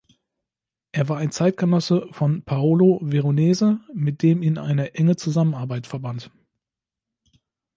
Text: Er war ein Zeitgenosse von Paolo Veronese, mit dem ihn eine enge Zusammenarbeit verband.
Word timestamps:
Er 0.93 1.09
war 1.09 1.17
ein 1.19 1.29
Zeitgenosse 1.29 2.07
von 2.09 2.41
Paolo 2.43 2.99
Veronese, 3.03 3.81
mit 3.93 4.23
dem 4.23 4.41
ihn 4.41 4.57
eine 4.57 4.95
enge 4.95 5.15
Zusammenarbeit 5.15 5.85
verband. 5.85 6.31